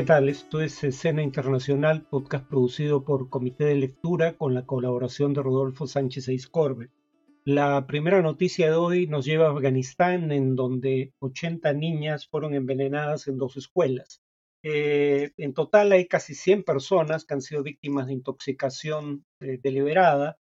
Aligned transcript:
¿qué 0.00 0.06
tal? 0.06 0.30
Esto 0.30 0.62
es 0.62 0.82
Escena 0.82 1.22
Internacional, 1.22 2.06
podcast 2.08 2.48
producido 2.48 3.04
por 3.04 3.28
Comité 3.28 3.64
de 3.64 3.74
Lectura 3.74 4.32
con 4.32 4.54
la 4.54 4.64
colaboración 4.64 5.34
de 5.34 5.42
Rodolfo 5.42 5.86
Sánchez 5.86 6.26
Eiscorbe. 6.28 6.88
La 7.44 7.86
primera 7.86 8.22
noticia 8.22 8.70
de 8.70 8.76
hoy 8.76 9.06
nos 9.06 9.26
lleva 9.26 9.48
a 9.48 9.50
Afganistán, 9.50 10.32
en 10.32 10.56
donde 10.56 11.12
80 11.18 11.74
niñas 11.74 12.26
fueron 12.26 12.54
envenenadas 12.54 13.28
en 13.28 13.36
dos 13.36 13.58
escuelas. 13.58 14.22
Eh, 14.62 15.32
en 15.36 15.52
total 15.52 15.92
hay 15.92 16.06
casi 16.06 16.34
100 16.34 16.62
personas 16.62 17.26
que 17.26 17.34
han 17.34 17.42
sido 17.42 17.62
víctimas 17.62 18.06
de 18.06 18.14
intoxicación 18.14 19.26
eh, 19.40 19.58
deliberada, 19.62 20.38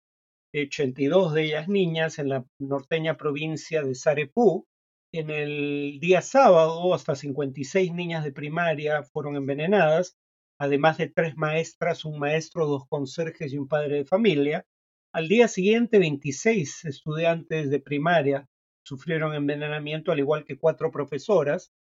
82 0.54 1.34
de 1.34 1.42
ellas 1.42 1.68
niñas 1.68 2.20
en 2.20 2.28
la 2.28 2.46
norteña 2.60 3.16
provincia 3.16 3.82
de 3.82 3.96
Sarepú, 3.96 4.68
en 5.12 5.30
el 5.30 5.98
día 6.00 6.20
sábado, 6.22 6.94
hasta 6.94 7.14
56 7.14 7.92
niñas 7.92 8.24
de 8.24 8.32
primaria 8.32 9.02
fueron 9.02 9.36
envenenadas, 9.36 10.18
además 10.58 10.98
de 10.98 11.08
tres 11.08 11.36
maestras, 11.36 12.04
un 12.04 12.18
maestro, 12.18 12.66
dos 12.66 12.86
conserjes 12.88 13.52
y 13.52 13.58
un 13.58 13.68
padre 13.68 13.96
de 13.96 14.04
familia. 14.04 14.66
Al 15.14 15.28
día 15.28 15.48
siguiente, 15.48 15.98
26 15.98 16.84
estudiantes 16.84 17.70
de 17.70 17.80
primaria 17.80 18.48
sufrieron 18.84 19.34
envenenamiento, 19.34 20.12
al 20.12 20.18
igual 20.18 20.44
que 20.44 20.58
cuatro 20.58 20.90
profesoras. 20.90 21.72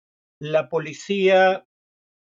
La 0.40 0.68
policía 0.68 1.66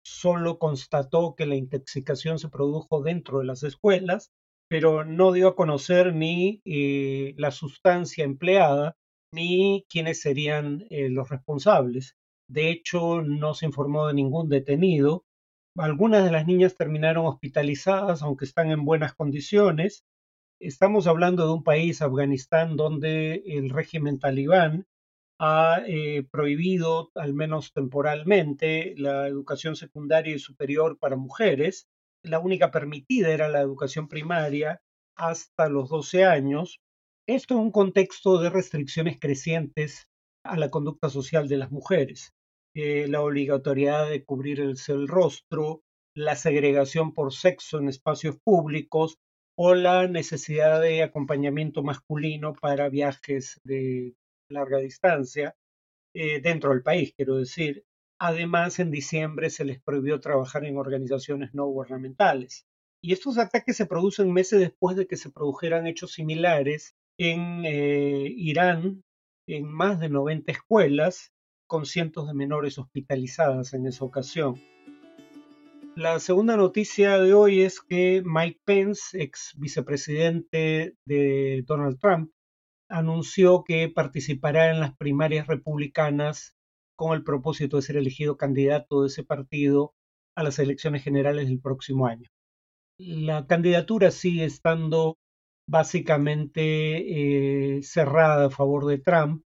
solo 0.04 0.58
constató 0.58 1.34
que 1.36 1.46
la 1.46 1.54
intoxicación 1.54 2.38
se 2.38 2.48
produjo 2.48 3.02
dentro 3.02 3.38
de 3.38 3.44
las 3.44 3.62
escuelas, 3.62 4.32
pero 4.68 5.04
no 5.04 5.32
dio 5.32 5.48
a 5.48 5.56
conocer 5.56 6.14
ni 6.14 6.60
eh, 6.64 7.34
la 7.36 7.50
sustancia 7.50 8.24
empleada 8.24 8.96
ni 9.32 9.86
quiénes 9.88 10.20
serían 10.20 10.86
eh, 10.90 11.08
los 11.08 11.28
responsables. 11.28 12.16
De 12.48 12.70
hecho, 12.70 13.22
no 13.22 13.54
se 13.54 13.66
informó 13.66 14.06
de 14.06 14.14
ningún 14.14 14.48
detenido. 14.48 15.24
Algunas 15.76 16.24
de 16.24 16.30
las 16.30 16.46
niñas 16.46 16.76
terminaron 16.76 17.26
hospitalizadas, 17.26 18.22
aunque 18.22 18.46
están 18.46 18.70
en 18.70 18.84
buenas 18.84 19.14
condiciones. 19.14 20.04
Estamos 20.60 21.06
hablando 21.06 21.46
de 21.46 21.52
un 21.52 21.62
país, 21.62 22.02
Afganistán, 22.02 22.76
donde 22.76 23.42
el 23.46 23.70
régimen 23.70 24.18
talibán 24.18 24.86
ha 25.38 25.82
eh, 25.86 26.26
prohibido, 26.30 27.12
al 27.14 27.32
menos 27.32 27.72
temporalmente, 27.72 28.94
la 28.96 29.28
educación 29.28 29.76
secundaria 29.76 30.34
y 30.34 30.38
superior 30.40 30.98
para 30.98 31.16
mujeres. 31.16 31.86
La 32.24 32.40
única 32.40 32.72
permitida 32.72 33.28
era 33.30 33.48
la 33.48 33.60
educación 33.60 34.08
primaria 34.08 34.82
hasta 35.14 35.68
los 35.68 35.90
12 35.90 36.24
años, 36.24 36.80
esto 37.28 37.54
en 37.54 37.60
un 37.60 37.70
contexto 37.70 38.40
de 38.40 38.48
restricciones 38.48 39.18
crecientes 39.20 40.08
a 40.42 40.56
la 40.56 40.70
conducta 40.70 41.10
social 41.10 41.46
de 41.46 41.58
las 41.58 41.70
mujeres, 41.70 42.32
eh, 42.74 43.06
la 43.06 43.20
obligatoriedad 43.20 44.08
de 44.08 44.24
cubrir 44.24 44.60
el, 44.60 44.76
el 44.88 45.08
rostro, 45.08 45.82
la 46.16 46.36
segregación 46.36 47.12
por 47.12 47.34
sexo 47.34 47.78
en 47.78 47.90
espacios 47.90 48.38
públicos 48.42 49.18
o 49.58 49.74
la 49.74 50.08
necesidad 50.08 50.80
de 50.80 51.02
acompañamiento 51.02 51.82
masculino 51.82 52.54
para 52.54 52.88
viajes 52.88 53.60
de 53.62 54.14
larga 54.48 54.78
distancia 54.78 55.54
eh, 56.14 56.40
dentro 56.40 56.70
del 56.70 56.82
país, 56.82 57.12
quiero 57.14 57.36
decir. 57.36 57.84
Además, 58.18 58.78
en 58.78 58.90
diciembre 58.90 59.50
se 59.50 59.66
les 59.66 59.82
prohibió 59.82 60.18
trabajar 60.18 60.64
en 60.64 60.78
organizaciones 60.78 61.52
no 61.52 61.66
gubernamentales. 61.66 62.66
Y 63.02 63.12
estos 63.12 63.36
ataques 63.36 63.76
se 63.76 63.86
producen 63.86 64.32
meses 64.32 64.60
después 64.60 64.96
de 64.96 65.06
que 65.06 65.16
se 65.16 65.30
produjeran 65.30 65.86
hechos 65.86 66.14
similares 66.14 66.96
en 67.18 67.64
eh, 67.64 68.32
Irán 68.36 69.02
en 69.46 69.66
más 69.66 69.98
de 69.98 70.08
90 70.08 70.52
escuelas, 70.52 71.32
con 71.66 71.84
cientos 71.84 72.26
de 72.26 72.34
menores 72.34 72.78
hospitalizadas 72.78 73.74
en 73.74 73.86
esa 73.86 74.04
ocasión. 74.04 74.54
La 75.96 76.20
segunda 76.20 76.56
noticia 76.56 77.18
de 77.18 77.34
hoy 77.34 77.62
es 77.62 77.80
que 77.80 78.22
Mike 78.24 78.60
Pence, 78.64 79.20
ex 79.20 79.54
vicepresidente 79.58 80.94
de 81.04 81.64
Donald 81.66 81.98
Trump, 81.98 82.30
anunció 82.88 83.64
que 83.64 83.88
participará 83.88 84.70
en 84.70 84.80
las 84.80 84.96
primarias 84.96 85.46
republicanas 85.46 86.56
con 86.96 87.14
el 87.14 87.24
propósito 87.24 87.76
de 87.76 87.82
ser 87.82 87.96
elegido 87.96 88.36
candidato 88.36 89.02
de 89.02 89.08
ese 89.08 89.24
partido 89.24 89.94
a 90.36 90.42
las 90.42 90.58
elecciones 90.58 91.02
generales 91.02 91.48
del 91.48 91.60
próximo 91.60 92.06
año. 92.06 92.30
La 92.98 93.46
candidatura 93.46 94.10
sigue 94.10 94.44
estando 94.44 95.18
básicamente 95.68 97.76
eh, 97.76 97.82
cerrada 97.82 98.46
a 98.46 98.50
favor 98.50 98.86
de 98.86 98.98
Trump, 98.98 99.44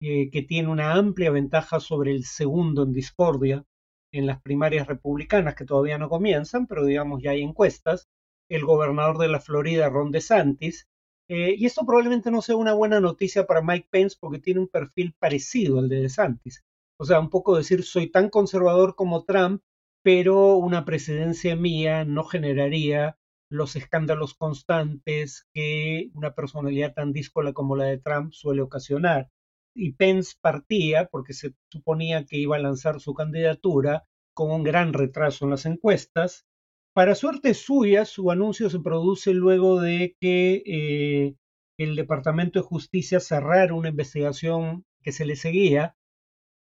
eh, 0.00 0.30
que 0.30 0.42
tiene 0.42 0.68
una 0.68 0.94
amplia 0.94 1.30
ventaja 1.30 1.80
sobre 1.80 2.12
el 2.12 2.24
segundo 2.24 2.84
en 2.84 2.92
discordia 2.92 3.64
en 4.12 4.26
las 4.26 4.40
primarias 4.40 4.86
republicanas 4.86 5.56
que 5.56 5.64
todavía 5.64 5.98
no 5.98 6.08
comienzan, 6.08 6.66
pero 6.66 6.84
digamos 6.84 7.20
ya 7.22 7.32
hay 7.32 7.42
encuestas, 7.42 8.08
el 8.48 8.64
gobernador 8.64 9.18
de 9.18 9.28
la 9.28 9.40
Florida, 9.40 9.88
Ron 9.88 10.12
DeSantis, 10.12 10.88
eh, 11.28 11.56
y 11.58 11.66
esto 11.66 11.84
probablemente 11.84 12.30
no 12.30 12.42
sea 12.42 12.54
una 12.54 12.72
buena 12.72 13.00
noticia 13.00 13.46
para 13.46 13.60
Mike 13.60 13.88
Pence 13.90 14.16
porque 14.20 14.38
tiene 14.38 14.60
un 14.60 14.68
perfil 14.68 15.14
parecido 15.18 15.80
al 15.80 15.88
de 15.88 16.02
DeSantis. 16.02 16.64
O 16.98 17.04
sea, 17.04 17.18
un 17.18 17.30
poco 17.30 17.56
decir, 17.56 17.82
soy 17.82 18.08
tan 18.08 18.30
conservador 18.30 18.94
como 18.94 19.24
Trump, 19.24 19.62
pero 20.04 20.56
una 20.56 20.84
presidencia 20.84 21.56
mía 21.56 22.04
no 22.04 22.22
generaría 22.22 23.18
los 23.48 23.76
escándalos 23.76 24.34
constantes 24.34 25.46
que 25.52 26.10
una 26.14 26.34
personalidad 26.34 26.94
tan 26.94 27.12
díscola 27.12 27.52
como 27.52 27.76
la 27.76 27.84
de 27.84 27.98
Trump 27.98 28.32
suele 28.32 28.62
ocasionar. 28.62 29.30
Y 29.74 29.92
Pence 29.92 30.34
partía 30.40 31.06
porque 31.06 31.32
se 31.32 31.54
suponía 31.70 32.24
que 32.24 32.38
iba 32.38 32.56
a 32.56 32.60
lanzar 32.60 33.00
su 33.00 33.14
candidatura 33.14 34.04
con 34.34 34.50
un 34.50 34.62
gran 34.62 34.92
retraso 34.92 35.44
en 35.44 35.50
las 35.52 35.66
encuestas. 35.66 36.46
Para 36.94 37.14
suerte 37.14 37.54
suya, 37.54 38.04
su 38.04 38.30
anuncio 38.30 38.70
se 38.70 38.80
produce 38.80 39.34
luego 39.34 39.80
de 39.80 40.16
que 40.20 40.62
eh, 40.66 41.34
el 41.78 41.94
Departamento 41.94 42.58
de 42.58 42.66
Justicia 42.66 43.20
cerrara 43.20 43.74
una 43.74 43.90
investigación 43.90 44.84
que 45.02 45.12
se 45.12 45.26
le 45.26 45.36
seguía 45.36 45.94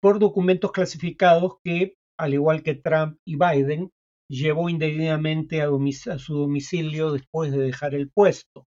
por 0.01 0.19
documentos 0.19 0.71
clasificados 0.71 1.53
que, 1.63 1.95
al 2.17 2.33
igual 2.33 2.63
que 2.63 2.75
Trump 2.75 3.17
y 3.25 3.37
Biden, 3.37 3.91
llevó 4.27 4.69
indebidamente 4.69 5.61
a, 5.61 5.67
su 6.17 6.35
domicilio 6.35 7.11
después 7.11 7.51
de 7.51 7.59
dejar 7.59 7.95
el 7.95 8.09
puesto. 8.09 8.67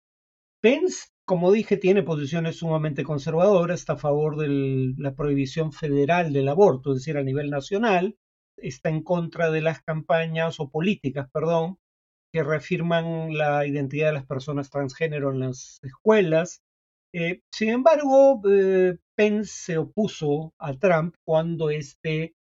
Pence, 0.60 1.09
como 1.25 1.53
dije, 1.53 1.76
tiene 1.76 2.03
posiciones 2.03 2.56
sumamente 2.56 3.04
conservadoras, 3.04 3.81
está 3.81 3.94
a 3.94 3.98
favor 3.98 4.37
de 4.37 4.94
la 4.97 5.14
prohibición 5.14 5.72
federal 5.72 6.32
del 6.32 6.48
aborto, 6.48 6.92
es 6.92 6.98
decir, 6.98 7.16
a 7.16 7.22
nivel 7.22 7.50
nacional, 7.50 8.16
está 8.56 8.88
en 8.91 9.03
contra 9.03 9.50
de 9.50 9.60
las 9.62 9.82
campañas 9.82 10.58
o 10.58 10.70
políticas, 10.70 11.28
perdón, 11.32 11.78
que 12.32 12.42
reafirman 12.42 13.37
la 13.37 13.66
identidad 13.66 14.08
de 14.08 14.14
las 14.14 14.26
personas 14.26 14.70
transgénero 14.70 15.31
en 15.32 15.41
las 15.41 15.81
escuelas. 15.82 16.62
Eh, 17.14 17.41
sin 17.50 17.70
embargo, 17.70 18.42
eh, 18.50 18.97
Pence 19.14 19.53
se 19.53 19.78
opuso 19.78 20.53
a 20.58 20.75
Trump 20.75 21.14
cuando 21.25 21.70
éste 21.70 22.34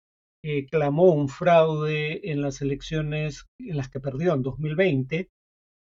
eh, 0.47 0.67
clamó 0.67 1.11
un 1.15 1.31
fraude 1.31 2.31
en 2.31 2.43
las 2.43 2.61
elecciones 2.61 3.47
en 3.59 3.79
las 3.79 3.89
que 3.89 3.99
perdió 3.99 4.35
en 4.35 4.43
2020 4.43 5.31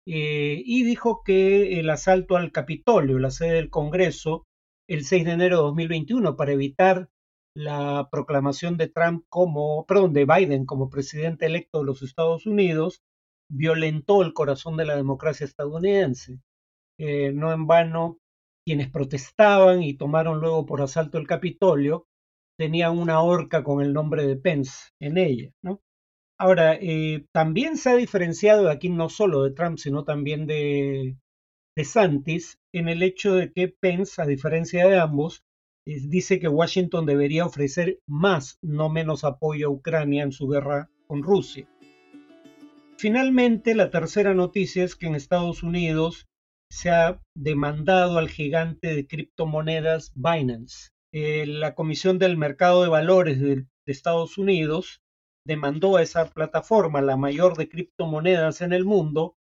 eh, 0.05 0.61
y 0.63 0.83
dijo 0.83 1.23
que 1.25 1.79
el 1.79 1.89
asalto 1.89 2.37
al 2.37 2.51
Capitolio, 2.51 3.17
la 3.17 3.31
sede 3.31 3.53
del 3.53 3.71
Congreso, 3.71 4.45
el 4.87 5.03
6 5.03 5.25
de 5.25 5.31
enero 5.31 5.57
de 5.57 5.63
2021 5.63 6.35
para 6.35 6.51
evitar 6.51 7.09
la 7.55 8.07
proclamación 8.11 8.77
de 8.77 8.87
Trump 8.87 9.25
como, 9.29 9.83
perdón, 9.87 10.13
de 10.13 10.25
Biden 10.25 10.67
como 10.67 10.91
presidente 10.91 11.47
electo 11.47 11.79
de 11.79 11.85
los 11.85 12.03
Estados 12.03 12.45
Unidos, 12.45 13.01
violentó 13.49 14.21
el 14.21 14.33
corazón 14.33 14.77
de 14.77 14.85
la 14.85 14.95
democracia 14.95 15.43
estadounidense. 15.43 16.39
Eh, 16.99 17.31
no 17.33 17.51
en 17.51 17.65
vano, 17.65 18.19
quienes 18.63 18.91
protestaban 18.91 19.81
y 19.81 19.95
tomaron 19.95 20.39
luego 20.39 20.67
por 20.67 20.83
asalto 20.83 21.17
el 21.17 21.25
Capitolio 21.25 22.05
tenía 22.61 22.91
una 22.91 23.23
horca 23.23 23.63
con 23.63 23.81
el 23.81 23.91
nombre 23.91 24.27
de 24.27 24.35
Pence 24.35 24.91
en 24.99 25.17
ella, 25.17 25.49
¿no? 25.63 25.81
Ahora, 26.39 26.75
eh, 26.75 27.25
también 27.33 27.75
se 27.75 27.89
ha 27.89 27.95
diferenciado 27.95 28.69
aquí 28.69 28.87
no 28.87 29.09
solo 29.09 29.41
de 29.41 29.49
Trump, 29.49 29.79
sino 29.79 30.03
también 30.03 30.45
de, 30.45 31.17
de 31.75 31.83
Santis, 31.83 32.59
en 32.71 32.87
el 32.87 33.01
hecho 33.01 33.33
de 33.33 33.51
que 33.51 33.67
Pence, 33.67 34.21
a 34.21 34.27
diferencia 34.27 34.87
de 34.87 34.99
ambos, 34.99 35.43
dice 35.87 36.39
que 36.39 36.49
Washington 36.49 37.07
debería 37.07 37.47
ofrecer 37.47 37.99
más, 38.07 38.59
no 38.61 38.89
menos 38.89 39.23
apoyo 39.23 39.65
a 39.65 39.71
Ucrania 39.71 40.21
en 40.21 40.31
su 40.31 40.47
guerra 40.47 40.91
con 41.07 41.23
Rusia. 41.23 41.67
Finalmente, 42.99 43.73
la 43.73 43.89
tercera 43.89 44.35
noticia 44.35 44.83
es 44.83 44.95
que 44.95 45.07
en 45.07 45.15
Estados 45.15 45.63
Unidos 45.63 46.27
se 46.69 46.91
ha 46.91 47.19
demandado 47.35 48.19
al 48.19 48.29
gigante 48.29 48.93
de 48.93 49.07
criptomonedas 49.07 50.11
Binance. 50.13 50.91
Eh, 51.13 51.45
la 51.45 51.75
Comisión 51.75 52.19
del 52.19 52.37
Mercado 52.37 52.83
de 52.83 52.87
Valores 52.87 53.41
de, 53.41 53.65
Estados 53.85 54.37
Unidos 54.37 55.01
demandó 55.45 55.97
a 55.97 56.01
esa 56.01 56.29
plataforma, 56.29 57.01
la 57.01 57.17
mayor 57.17 57.57
de 57.57 57.67
criptomonedas 57.67 58.61
en 58.61 58.71
el 58.71 58.85
mundo, 58.85 59.35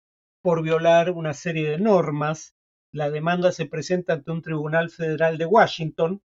por 0.42 0.62
violar 0.62 1.10
una 1.10 1.34
serie 1.34 1.68
de 1.68 1.78
normas. 1.78 2.54
La 2.92 3.10
demanda 3.10 3.50
se 3.50 3.66
presenta 3.66 4.12
ante 4.12 4.30
un 4.30 4.42
tribunal 4.42 4.90
federal 4.90 5.38
de 5.38 5.46
Washington 5.46 6.22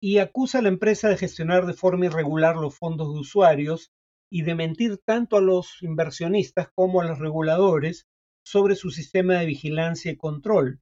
y 0.00 0.18
acusa 0.18 0.60
a 0.60 0.62
la 0.62 0.68
empresa 0.68 1.08
de 1.08 1.16
gestionar 1.16 1.66
de 1.66 1.72
forma 1.72 2.06
irregular 2.06 2.54
los 2.54 2.76
fondos 2.76 3.12
de 3.12 3.18
usuarios 3.18 3.92
y 4.30 4.42
de 4.42 4.54
mentir 4.54 4.98
tanto 5.04 5.36
a 5.36 5.40
los 5.40 5.82
inversionistas 5.82 6.68
como 6.72 7.00
a 7.00 7.04
los 7.04 7.18
reguladores 7.18 8.06
sobre 8.44 8.76
su 8.76 8.92
sistema 8.92 9.40
de 9.40 9.46
vigilancia 9.46 10.12
y 10.12 10.16
control. 10.16 10.80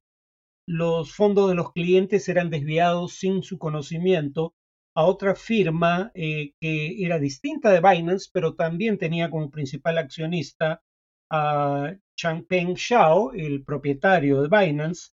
Los 0.67 1.15
fondos 1.15 1.47
de 1.47 1.55
los 1.55 1.71
clientes 1.71 2.27
eran 2.27 2.49
desviados 2.49 3.13
sin 3.13 3.41
su 3.41 3.57
conocimiento 3.57 4.53
a 4.95 5.05
otra 5.05 5.33
firma 5.33 6.11
eh, 6.13 6.55
que 6.59 7.05
era 7.05 7.19
distinta 7.19 7.71
de 7.71 7.79
Binance, 7.79 8.29
pero 8.33 8.53
también 8.53 8.97
tenía 8.97 9.29
como 9.29 9.49
principal 9.49 9.97
accionista 9.97 10.83
a 11.31 11.95
Changpeng 12.17 12.75
Xiao, 12.75 13.31
el 13.31 13.63
propietario 13.63 14.41
de 14.41 14.49
Binance, 14.49 15.11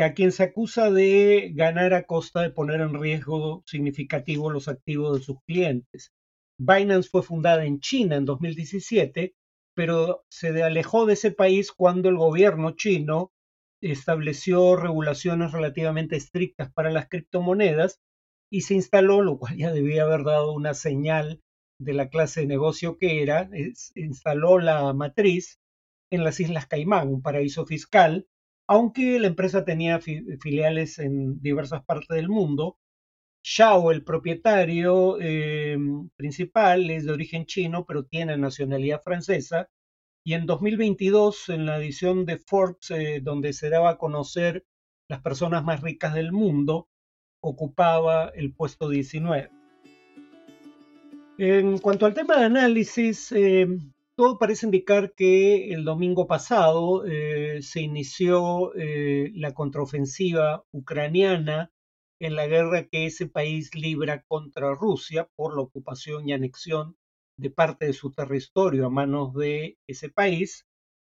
a 0.00 0.14
quien 0.14 0.32
se 0.32 0.44
acusa 0.44 0.90
de 0.90 1.52
ganar 1.54 1.92
a 1.92 2.04
costa 2.04 2.40
de 2.40 2.50
poner 2.50 2.80
en 2.80 2.98
riesgo 2.98 3.62
significativo 3.66 4.50
los 4.50 4.68
activos 4.68 5.18
de 5.18 5.24
sus 5.24 5.36
clientes. 5.46 6.12
Binance 6.58 7.10
fue 7.10 7.22
fundada 7.22 7.66
en 7.66 7.80
China 7.80 8.16
en 8.16 8.24
2017, 8.24 9.34
pero 9.74 10.24
se 10.30 10.62
alejó 10.62 11.04
de 11.04 11.12
ese 11.12 11.30
país 11.30 11.72
cuando 11.72 12.08
el 12.08 12.16
gobierno 12.16 12.70
chino 12.70 13.32
estableció 13.80 14.76
regulaciones 14.76 15.52
relativamente 15.52 16.16
estrictas 16.16 16.72
para 16.72 16.90
las 16.90 17.08
criptomonedas 17.08 18.00
y 18.50 18.62
se 18.62 18.74
instaló, 18.74 19.22
lo 19.22 19.38
cual 19.38 19.56
ya 19.56 19.72
debía 19.72 20.04
haber 20.04 20.24
dado 20.24 20.52
una 20.52 20.74
señal 20.74 21.40
de 21.80 21.92
la 21.92 22.08
clase 22.08 22.40
de 22.40 22.46
negocio 22.46 22.98
que 22.98 23.22
era, 23.22 23.48
instaló 23.94 24.58
la 24.58 24.92
matriz 24.92 25.60
en 26.10 26.24
las 26.24 26.40
Islas 26.40 26.66
Caimán, 26.66 27.08
un 27.08 27.22
paraíso 27.22 27.66
fiscal, 27.66 28.26
aunque 28.66 29.18
la 29.18 29.28
empresa 29.28 29.64
tenía 29.64 30.00
filiales 30.00 30.98
en 30.98 31.40
diversas 31.40 31.84
partes 31.84 32.16
del 32.16 32.28
mundo. 32.28 32.78
Xiao, 33.42 33.92
el 33.92 34.04
propietario 34.04 35.20
em, 35.20 36.08
principal, 36.16 36.90
es 36.90 37.06
de 37.06 37.12
origen 37.12 37.46
chino, 37.46 37.86
pero 37.86 38.04
tiene 38.04 38.36
nacionalidad 38.36 39.02
francesa. 39.02 39.70
Y 40.28 40.34
en 40.34 40.44
2022, 40.44 41.48
en 41.48 41.64
la 41.64 41.78
edición 41.78 42.26
de 42.26 42.36
Forbes, 42.36 42.90
eh, 42.90 43.20
donde 43.22 43.54
se 43.54 43.70
daba 43.70 43.92
a 43.92 43.96
conocer 43.96 44.66
las 45.08 45.22
personas 45.22 45.64
más 45.64 45.80
ricas 45.80 46.12
del 46.12 46.32
mundo, 46.32 46.90
ocupaba 47.40 48.28
el 48.34 48.52
puesto 48.52 48.90
19. 48.90 49.48
En 51.38 51.78
cuanto 51.78 52.04
al 52.04 52.12
tema 52.12 52.36
de 52.36 52.44
análisis, 52.44 53.32
em, 53.32 53.94
todo 54.16 54.36
parece 54.36 54.66
indicar 54.66 55.14
que 55.14 55.72
el 55.72 55.86
domingo 55.86 56.26
pasado 56.26 57.06
eh, 57.06 57.62
se 57.62 57.80
inició 57.80 58.74
eh, 58.74 59.32
la 59.34 59.54
contraofensiva 59.54 60.62
ucraniana 60.72 61.72
en 62.20 62.36
la 62.36 62.46
guerra 62.46 62.86
que 62.86 63.06
ese 63.06 63.28
país 63.28 63.74
libra 63.74 64.22
contra 64.28 64.74
Rusia 64.74 65.26
por 65.36 65.56
la 65.56 65.62
ocupación 65.62 66.28
y 66.28 66.34
anexión 66.34 66.97
de 67.38 67.50
parte 67.50 67.86
de 67.86 67.92
su 67.92 68.12
territorio 68.12 68.86
a 68.86 68.90
manos 68.90 69.34
de 69.34 69.78
ese 69.88 70.10
país. 70.10 70.64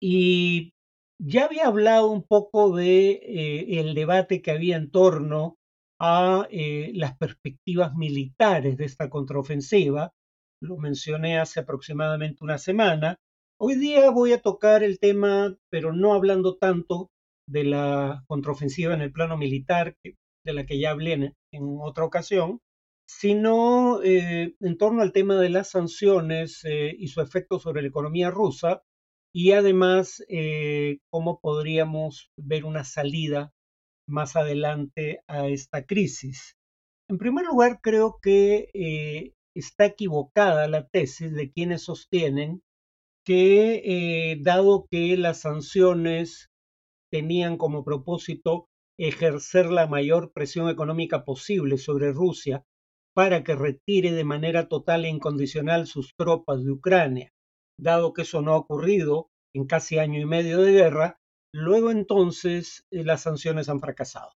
Y 0.00 0.73
ya 1.21 1.44
había 1.44 1.67
hablado 1.67 2.11
un 2.11 2.25
poco 2.25 2.75
de 2.75 3.21
eh, 3.23 3.93
debate 3.94 4.43
que 4.43 4.50
había 4.50 4.76
en 4.76 4.91
torno 4.91 5.56
a 6.00 6.49
las 6.50 7.17
perspectivas 7.17 7.94
militares 7.94 8.76
de 8.76 8.85
esta 8.85 9.09
contraofensiva 9.09 10.12
lo 10.65 10.76
mencioné 10.76 11.38
hace 11.38 11.61
aproximadamente 11.61 12.43
una 12.43 12.59
semana. 12.59 13.19
Hoy 13.61 13.76
día 13.76 14.11
voy 14.11 14.32
a 14.32 14.41
tocar 14.41 14.82
el 14.82 14.99
tema, 14.99 15.56
pero 15.71 15.93
no 15.93 16.15
hablando 16.15 16.56
tanto 16.56 17.11
de 17.49 17.65
la 17.65 18.25
contraofensiva 18.26 18.94
en 18.94 19.03
el 19.03 19.12
plano 19.12 19.37
militar, 19.37 19.97
de 20.03 20.53
la 20.53 20.67
que 20.67 20.79
ya 20.79 20.91
hablé 20.91 21.12
en, 21.53 21.79
otra 21.81 22.05
ocasión, 22.05 22.61
sino 23.19 24.02
eh, 24.02 24.56
en 24.61 24.76
torno 24.76 25.00
al 25.00 25.12
tema 25.12 25.37
de 25.37 25.49
las 25.49 25.70
sanciones 25.70 26.64
eh, 26.64 26.94
y 26.99 27.08
su 27.08 27.20
efecto 27.20 27.61
sobre 27.61 27.82
la 27.82 27.88
economía 27.88 28.31
rusa 28.31 28.82
y 29.32 29.52
además 29.52 30.25
eh, 30.28 30.99
cómo 31.11 31.38
podríamos 31.40 32.32
ver 32.37 32.64
una 32.64 32.82
salida 32.82 33.52
más 34.08 34.34
adelante 34.34 35.20
a 35.28 35.46
esta 35.46 35.87
crisis. 35.87 36.56
En 37.08 37.19
primer 37.19 37.46
lugar, 37.46 37.81
creo 37.82 38.19
que 38.20 39.32
está 39.55 39.87
equivocada 39.87 40.66
la 40.69 40.88
tesis 40.88 41.32
de 41.32 41.52
quienes 41.52 41.82
sostienen 41.82 42.62
que, 43.25 44.38
dado 44.43 44.87
que 44.90 45.16
las 45.16 45.40
sanciones 45.40 46.50
tenían 47.12 47.58
como 47.58 47.84
propósito 47.84 48.69
ejercer 48.99 49.66
la 49.66 49.87
mayor 49.87 50.32
presión 50.32 50.69
económica 50.69 51.25
posible 51.25 51.78
sobre 51.78 52.12
Rusia 52.12 52.64
para 53.14 53.44
que 53.44 53.55
retire 53.55 54.12
de 54.12 54.25
manera 54.25 54.69
total 54.69 55.05
e 55.05 55.08
incondicional 55.08 55.87
sus 55.87 56.14
tropas 56.16 56.64
de 56.64 56.72
Ucrania, 56.72 57.32
dado 57.78 58.12
que 58.12 58.22
eso 58.22 58.43
no 58.43 58.52
ha 58.52 58.58
ocurrido 58.58 59.31
en 59.55 59.66
casi 59.66 59.99
año 59.99 60.20
y 60.20 60.26
medio 60.26 60.61
de 60.61 60.72
guerra, 60.72 61.20
luego 61.52 61.90
entonces 61.90 62.84
eh, 62.90 63.05
las 63.05 63.22
sanciones 63.22 63.69
han 63.69 63.81
fracasado. 63.81 64.31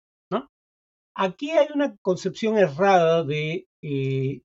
Aquí 1.17 1.53
hay 1.53 1.69
una 1.73 1.97
concepción 1.99 2.59
errada 2.59 3.23
de 3.23 3.69
eh, 3.83 4.43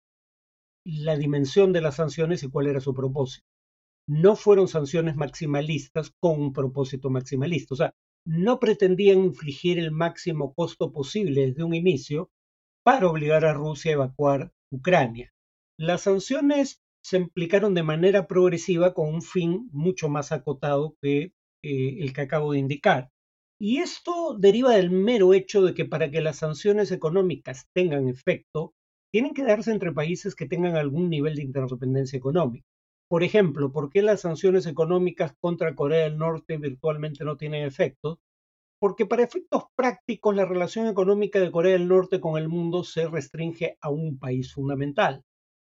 la 0.86 1.18
dimensión 1.18 1.74
de 1.74 1.82
las 1.82 1.96
sanciones 1.96 2.44
y 2.44 2.50
cuál 2.50 2.68
era 2.68 2.80
su 2.80 2.94
propósito. 2.94 3.48
No 4.08 4.36
fueron 4.36 4.68
sanciones 4.68 5.16
maximalistas 5.16 6.12
con 6.20 6.40
un 6.40 6.54
propósito 6.54 7.10
maximalista, 7.10 7.74
o 7.74 7.78
sea, 7.78 7.96
no 8.24 8.60
pretendían 8.60 9.24
infligir 9.24 9.80
el 9.80 9.92
máximo 9.92 10.54
costo 10.54 10.92
posible 10.92 11.48
desde 11.48 11.64
un 11.64 11.74
inicio 11.74 12.30
para 12.84 13.08
obligar 13.08 13.46
a 13.46 13.54
Rusia 13.54 13.92
a 13.92 13.94
evacuar 13.96 14.52
Ucrania. 14.72 15.32
Las 15.78 16.02
sanciones 16.02 16.82
se 17.04 17.18
implicaron 17.18 17.74
de 17.74 17.84
manera 17.84 18.28
progresiva 18.28 18.94
con 18.94 19.14
un 19.14 19.22
fin 19.22 19.70
mucho 19.72 20.10
más 20.10 20.32
acotado 20.32 20.96
que 21.02 21.34
eh, 21.64 21.98
el 22.00 22.14
que 22.14 22.22
acabo 22.22 22.52
de 22.52 22.60
indicar. 22.60 23.10
Y 23.60 23.80
esto 23.80 24.38
deriva 24.38 24.72
del 24.76 24.90
mero 24.90 25.34
hecho 25.34 25.62
de 25.62 25.74
que 25.74 25.86
para 25.86 26.10
que 26.10 26.22
las 26.22 26.38
sanciones 26.38 26.92
económicas 26.92 27.68
tengan 27.74 28.08
efecto, 28.08 28.74
tienen 29.12 29.34
que 29.34 29.44
darse 29.44 29.72
entre 29.72 29.92
países 29.92 30.36
que 30.36 30.46
tengan 30.46 30.76
algún 30.76 31.10
nivel 31.10 31.36
de 31.36 31.44
interdependencia 31.44 32.18
económica. 32.18 32.66
Por 33.10 33.24
ejemplo, 33.24 33.72
¿por 33.72 33.90
qué 33.90 34.02
las 34.02 34.22
sanciones 34.22 34.68
económicas 34.68 35.34
contra 35.42 35.76
Corea 35.76 36.04
del 36.04 36.18
Norte 36.18 36.58
virtualmente 36.58 37.26
no 37.26 37.38
tienen 37.38 37.66
efecto? 37.66 38.20
Porque 38.80 39.06
para 39.06 39.24
efectos 39.24 39.64
prácticos 39.76 40.36
la 40.36 40.46
relación 40.46 40.88
económica 40.88 41.40
de 41.40 41.52
Corea 41.52 41.74
del 41.74 41.88
Norte 41.88 42.20
con 42.20 42.38
el 42.38 42.48
mundo 42.48 42.84
se 42.84 43.08
restringe 43.08 43.78
a 43.82 43.90
un 43.90 44.18
país 44.18 44.54
fundamental. 44.54 45.24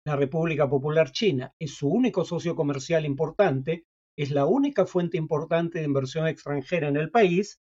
La 0.06 0.16
República 0.16 0.68
Popular 0.68 1.10
China 1.10 1.52
es 1.58 1.74
su 1.74 1.88
único 1.88 2.24
socio 2.24 2.54
comercial 2.54 3.04
importante, 3.04 3.84
es 4.16 4.30
la 4.30 4.46
única 4.46 4.86
fuente 4.86 5.16
importante 5.16 5.78
de 5.78 5.84
inversión 5.84 6.26
extranjera 6.26 6.88
en 6.88 6.96
el 6.96 7.10
país. 7.10 7.60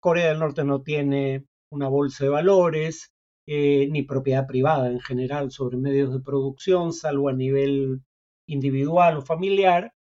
Corea 0.00 0.28
del 0.28 0.38
Norte 0.38 0.64
no 0.64 0.82
tiene 0.82 1.46
una 1.70 1.88
bolsa 1.88 2.24
de 2.24 2.30
valores, 2.30 3.12
eh, 3.46 3.88
ni 3.90 4.02
propiedad 4.02 4.46
privada 4.46 4.90
en 4.90 5.00
general 5.00 5.50
sobre 5.50 5.78
medios 5.78 6.12
de 6.12 6.20
producción, 6.20 6.92
salvo 6.92 7.28
a 7.28 7.32
nivel 7.32 8.02
individual 8.46 9.18
o 9.18 9.22
familiar, 9.22 9.92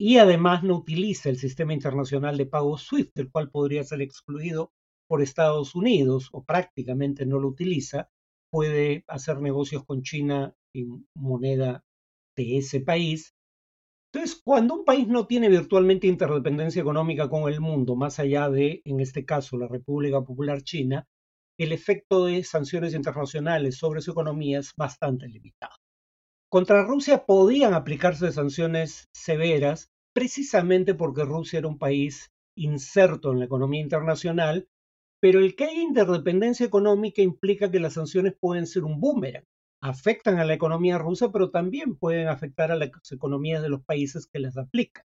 y 0.00 0.16
además 0.16 0.62
no 0.62 0.76
utiliza 0.76 1.28
el 1.28 1.36
sistema 1.36 1.74
internacional 1.74 2.38
de 2.38 2.46
pago 2.46 2.78
SWIFT, 2.78 3.18
el 3.18 3.30
cual 3.30 3.50
podría 3.50 3.84
ser 3.84 4.00
excluido 4.00 4.72
por 5.06 5.20
Estados 5.20 5.74
Unidos, 5.74 6.30
o 6.32 6.42
prácticamente 6.42 7.26
no 7.26 7.38
lo 7.38 7.48
utiliza, 7.48 8.08
puede 8.50 9.04
hacer 9.08 9.42
negocios 9.42 9.84
con 9.84 10.00
China 10.02 10.54
en 10.74 11.06
moneda 11.14 11.84
de 12.34 12.56
ese 12.56 12.80
país. 12.80 13.34
Entonces, 14.10 14.40
cuando 14.42 14.76
un 14.76 14.84
país 14.86 15.06
no 15.06 15.26
tiene 15.26 15.50
virtualmente 15.50 16.06
interdependencia 16.06 16.80
económica 16.80 17.28
con 17.28 17.52
el 17.52 17.60
mundo, 17.60 17.94
más 17.94 18.18
allá 18.18 18.48
de, 18.48 18.80
en 18.86 19.00
este 19.00 19.26
caso, 19.26 19.58
la 19.58 19.68
República 19.68 20.22
Popular 20.22 20.62
China, 20.62 21.06
el 21.58 21.72
efecto 21.72 22.24
de 22.24 22.42
sanciones 22.42 22.94
internacionales 22.94 23.76
sobre 23.76 24.00
su 24.00 24.12
economía 24.12 24.60
es 24.60 24.72
bastante 24.74 25.28
limitado. 25.28 25.79
Contra 26.50 26.82
Rusia 26.82 27.26
podían 27.26 27.74
aplicarse 27.74 28.32
sanciones 28.32 29.08
severas 29.12 29.92
precisamente 30.12 30.96
porque 30.96 31.24
Rusia 31.24 31.60
era 31.60 31.68
un 31.68 31.78
país 31.78 32.32
inserto 32.56 33.30
en 33.30 33.38
la 33.38 33.44
economía 33.44 33.80
internacional, 33.80 34.68
pero 35.20 35.38
el 35.38 35.54
que 35.54 35.66
haya 35.66 35.80
interdependencia 35.80 36.66
económica 36.66 37.22
implica 37.22 37.70
que 37.70 37.78
las 37.78 37.92
sanciones 37.92 38.34
pueden 38.40 38.66
ser 38.66 38.82
un 38.82 38.98
boomerang. 38.98 39.44
Afectan 39.80 40.40
a 40.40 40.44
la 40.44 40.54
economía 40.54 40.98
rusa, 40.98 41.30
pero 41.30 41.52
también 41.52 41.94
pueden 41.94 42.26
afectar 42.26 42.72
a 42.72 42.76
las 42.76 42.90
economías 43.12 43.62
de 43.62 43.68
los 43.68 43.84
países 43.84 44.26
que 44.26 44.40
las 44.40 44.56
aplican. 44.56 45.04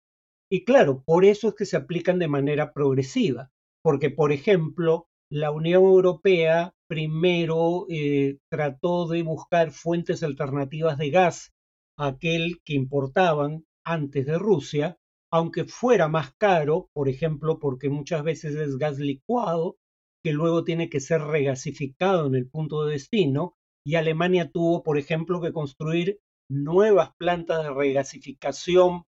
Y 0.50 0.64
claro, 0.64 1.02
por 1.04 1.26
eso 1.26 1.48
es 1.48 1.54
que 1.54 1.66
se 1.66 1.76
aplican 1.76 2.18
de 2.18 2.28
manera 2.28 2.72
progresiva, 2.72 3.50
porque 3.82 4.08
por 4.08 4.32
ejemplo, 4.32 5.06
la 5.30 5.50
Unión 5.50 5.82
Europea 5.82 6.72
primero 6.88 7.86
eh, 7.88 8.38
trató 8.48 9.08
de 9.08 9.22
buscar 9.22 9.72
fuentes 9.72 10.22
alternativas 10.22 10.98
de 10.98 11.10
gas 11.10 11.52
aquel 11.98 12.60
que 12.64 12.74
importaban 12.74 13.64
antes 13.84 14.26
de 14.26 14.38
Rusia, 14.38 14.98
aunque 15.32 15.64
fuera 15.64 16.08
más 16.08 16.32
caro, 16.38 16.88
por 16.92 17.08
ejemplo, 17.08 17.58
porque 17.58 17.88
muchas 17.88 18.22
veces 18.22 18.54
es 18.54 18.76
gas 18.76 18.98
licuado, 18.98 19.76
que 20.22 20.32
luego 20.32 20.64
tiene 20.64 20.88
que 20.88 21.00
ser 21.00 21.22
regasificado 21.22 22.26
en 22.26 22.34
el 22.34 22.48
punto 22.48 22.84
de 22.84 22.92
destino, 22.92 23.54
y 23.84 23.94
Alemania 23.94 24.50
tuvo, 24.50 24.82
por 24.82 24.98
ejemplo, 24.98 25.40
que 25.40 25.52
construir 25.52 26.18
nuevas 26.50 27.10
plantas 27.16 27.62
de 27.62 27.72
regasificación 27.72 29.04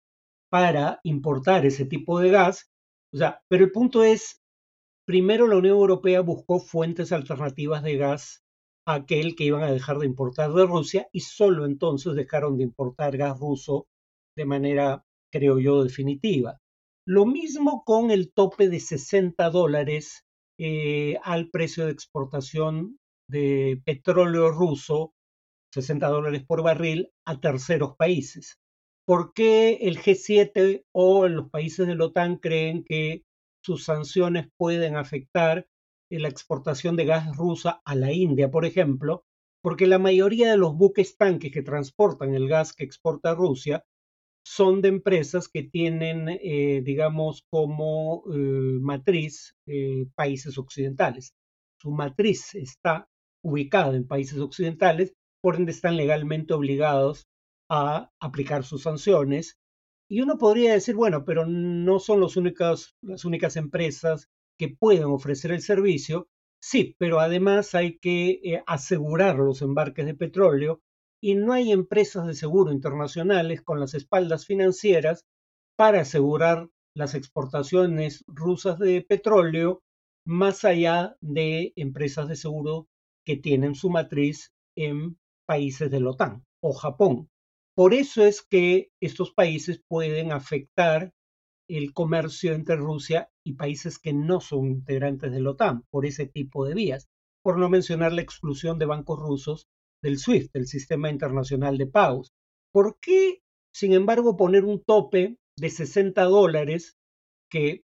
para 0.50 1.00
importar 1.02 1.66
ese 1.66 1.84
tipo 1.84 2.20
de 2.20 2.30
gas. 2.30 2.70
O 3.12 3.18
sea, 3.18 3.40
pero 3.48 3.64
el 3.64 3.72
punto 3.72 4.04
es, 4.04 4.37
primero 5.08 5.46
la 5.46 5.56
Unión 5.56 5.78
Europea 5.78 6.20
buscó 6.20 6.60
fuentes 6.60 7.12
alternativas 7.12 7.82
de 7.82 7.96
gas 7.96 8.44
a 8.86 8.96
aquel 8.96 9.36
que 9.36 9.44
iban 9.44 9.62
a 9.62 9.72
dejar 9.72 9.96
de 9.96 10.04
importar 10.04 10.52
de 10.52 10.66
Rusia 10.66 11.08
y 11.14 11.20
solo 11.20 11.64
entonces 11.64 12.14
dejaron 12.14 12.58
de 12.58 12.64
importar 12.64 13.16
gas 13.16 13.40
ruso 13.40 13.86
de 14.36 14.44
manera, 14.44 15.06
creo 15.32 15.58
yo, 15.60 15.82
definitiva. 15.82 16.58
Lo 17.06 17.24
mismo 17.24 17.84
con 17.86 18.10
el 18.10 18.34
tope 18.34 18.68
de 18.68 18.80
60 18.80 19.48
dólares 19.48 20.26
eh, 20.58 21.16
al 21.22 21.48
precio 21.48 21.86
de 21.86 21.92
exportación 21.92 22.98
de 23.30 23.80
petróleo 23.86 24.50
ruso, 24.50 25.14
60 25.72 26.06
dólares 26.06 26.44
por 26.46 26.62
barril, 26.62 27.08
a 27.24 27.40
terceros 27.40 27.96
países. 27.96 28.58
¿Por 29.06 29.32
qué 29.32 29.78
el 29.80 29.96
G7 29.96 30.84
o 30.92 31.26
los 31.28 31.48
países 31.48 31.86
de 31.86 31.94
la 31.94 32.04
OTAN 32.04 32.36
creen 32.36 32.84
que 32.84 33.22
sus 33.68 33.84
sanciones 33.84 34.48
pueden 34.56 34.96
afectar 34.96 35.66
la 36.08 36.28
exportación 36.28 36.96
de 36.96 37.04
gas 37.04 37.36
rusa 37.36 37.82
a 37.84 37.94
la 37.94 38.12
India, 38.12 38.50
por 38.50 38.64
ejemplo? 38.64 39.26
Porque 39.62 39.86
la 39.86 39.98
mayoría 39.98 40.50
de 40.50 40.56
los 40.56 40.74
buques 40.74 41.18
tanques 41.18 41.52
que 41.52 41.62
transportan 41.62 42.34
el 42.34 42.48
gas 42.48 42.72
que 42.72 42.84
exporta 42.84 43.34
Rusia 43.34 43.84
son 44.42 44.80
de 44.80 44.88
empresas 44.88 45.48
que 45.48 45.64
tienen, 45.64 46.30
eh, 46.30 46.80
digamos, 46.82 47.44
como 47.50 48.24
eh, 48.32 48.78
matriz 48.80 49.54
eh, 49.66 50.06
países 50.14 50.56
occidentales. 50.56 51.34
Su 51.78 51.90
matriz 51.90 52.54
está 52.54 53.06
ubicada 53.44 53.94
en 53.94 54.08
países 54.08 54.38
occidentales, 54.38 55.12
por 55.42 55.56
ende 55.56 55.72
están 55.72 55.98
legalmente 55.98 56.54
obligados 56.54 57.26
a 57.68 58.10
aplicar 58.18 58.64
sus 58.64 58.84
sanciones. 58.84 59.57
Y 60.10 60.22
uno 60.22 60.38
podría 60.38 60.72
decir, 60.72 60.94
bueno, 60.94 61.24
pero 61.24 61.46
no 61.46 61.98
son 61.98 62.20
los 62.20 62.36
únicos, 62.36 62.96
las 63.02 63.24
únicas 63.24 63.56
empresas 63.56 64.28
que 64.58 64.68
pueden 64.68 65.04
ofrecer 65.04 65.52
el 65.52 65.60
servicio. 65.60 66.28
Sí, 66.60 66.96
pero 66.98 67.20
además 67.20 67.74
hay 67.74 67.98
que 67.98 68.40
eh, 68.42 68.62
asegurar 68.66 69.36
los 69.36 69.62
embarques 69.62 70.06
de 70.06 70.14
petróleo 70.14 70.80
y 71.20 71.34
no 71.34 71.52
hay 71.52 71.72
empresas 71.72 72.26
de 72.26 72.34
seguro 72.34 72.72
internacionales 72.72 73.62
con 73.62 73.80
las 73.80 73.94
espaldas 73.94 74.46
financieras 74.46 75.26
para 75.76 76.00
asegurar 76.00 76.68
las 76.94 77.14
exportaciones 77.14 78.24
rusas 78.26 78.78
de 78.78 79.02
petróleo 79.02 79.82
más 80.26 80.64
allá 80.64 81.16
de 81.20 81.72
empresas 81.76 82.28
de 82.28 82.36
seguro 82.36 82.88
que 83.24 83.36
tienen 83.36 83.74
su 83.74 83.90
matriz 83.90 84.52
en 84.76 85.18
países 85.46 85.90
de 85.90 86.00
la 86.00 86.10
OTAN 86.10 86.44
o 86.60 86.72
Japón. 86.72 87.30
Por 87.78 87.94
eso 87.94 88.24
es 88.24 88.42
que 88.42 88.90
estos 89.00 89.30
países 89.30 89.80
pueden 89.86 90.32
afectar 90.32 91.14
el 91.68 91.92
comercio 91.92 92.52
entre 92.52 92.74
Rusia 92.74 93.30
y 93.46 93.52
países 93.52 94.00
que 94.00 94.12
no 94.12 94.40
son 94.40 94.66
integrantes 94.66 95.30
de 95.30 95.38
la 95.38 95.50
OTAN 95.50 95.84
por 95.88 96.04
ese 96.04 96.26
tipo 96.26 96.66
de 96.66 96.74
vías, 96.74 97.08
por 97.40 97.56
no 97.56 97.68
mencionar 97.68 98.12
la 98.12 98.22
exclusión 98.22 98.80
de 98.80 98.86
bancos 98.86 99.20
rusos 99.20 99.68
del 100.02 100.18
SWIFT, 100.18 100.56
el 100.56 100.66
Sistema 100.66 101.08
Internacional 101.08 101.78
de 101.78 101.86
Pagos. 101.86 102.32
¿Por 102.72 102.98
qué, 103.00 103.42
sin 103.72 103.92
embargo, 103.92 104.36
poner 104.36 104.64
un 104.64 104.82
tope 104.82 105.38
de 105.56 105.70
60 105.70 106.24
dólares 106.24 106.96
que 107.48 107.84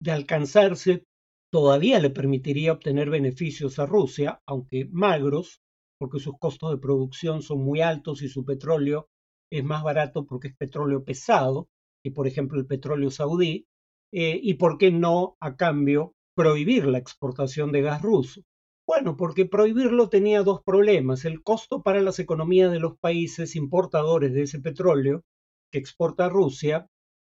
de 0.00 0.10
alcanzarse 0.10 1.04
todavía 1.52 2.00
le 2.00 2.08
permitiría 2.08 2.72
obtener 2.72 3.10
beneficios 3.10 3.78
a 3.78 3.84
Rusia, 3.84 4.40
aunque 4.46 4.88
magros, 4.90 5.60
porque 5.98 6.18
sus 6.18 6.38
costos 6.38 6.70
de 6.70 6.78
producción 6.78 7.42
son 7.42 7.62
muy 7.62 7.82
altos 7.82 8.22
y 8.22 8.30
su 8.30 8.46
petróleo 8.46 9.10
es 9.58 9.64
más 9.64 9.82
barato 9.82 10.26
porque 10.26 10.48
es 10.48 10.56
petróleo 10.56 11.04
pesado, 11.04 11.68
que 12.02 12.10
por 12.10 12.26
ejemplo 12.26 12.58
el 12.58 12.66
petróleo 12.66 13.10
saudí, 13.10 13.66
eh, 14.12 14.38
y 14.42 14.54
por 14.54 14.78
qué 14.78 14.90
no, 14.90 15.36
a 15.40 15.56
cambio, 15.56 16.14
prohibir 16.36 16.86
la 16.86 16.98
exportación 16.98 17.72
de 17.72 17.82
gas 17.82 18.02
ruso. 18.02 18.42
Bueno, 18.86 19.16
porque 19.16 19.46
prohibirlo 19.46 20.08
tenía 20.08 20.42
dos 20.42 20.60
problemas. 20.62 21.24
El 21.24 21.42
costo 21.42 21.82
para 21.82 22.02
las 22.02 22.18
economías 22.18 22.70
de 22.70 22.80
los 22.80 22.98
países 22.98 23.56
importadores 23.56 24.34
de 24.34 24.42
ese 24.42 24.60
petróleo 24.60 25.22
que 25.72 25.78
exporta 25.78 26.28
Rusia 26.28 26.86